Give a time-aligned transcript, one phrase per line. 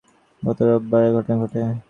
[0.43, 1.59] গত রোববার এ ঘটনা ঘটে।